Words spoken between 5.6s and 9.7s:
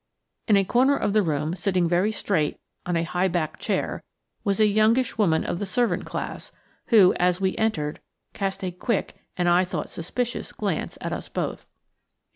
servant class, who, as we entered, cast a quick, and I